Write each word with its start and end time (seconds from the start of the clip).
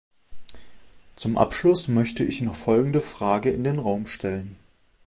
Zum 1.15 1.37
Abschluss 1.37 1.87
möchte 1.87 2.23
ich 2.23 2.41
noch 2.41 2.55
folgende 2.55 3.01
Frage 3.01 3.51
in 3.51 3.63
den 3.63 3.77
Raum 3.77 4.07
stellen. 4.07 4.57